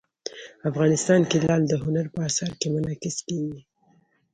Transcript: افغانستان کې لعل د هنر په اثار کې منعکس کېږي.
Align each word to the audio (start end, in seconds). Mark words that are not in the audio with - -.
افغانستان 0.69 1.21
کې 1.29 1.37
لعل 1.45 1.63
د 1.67 1.73
هنر 1.83 2.05
په 2.13 2.19
اثار 2.27 2.51
کې 2.59 2.67
منعکس 2.73 3.17
کېږي. 3.27 3.61